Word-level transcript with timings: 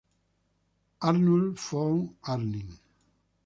Arnulf 1.01 1.59
von 1.59 2.17
Arnim. 2.23 2.79